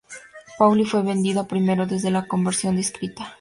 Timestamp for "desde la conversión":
1.85-2.75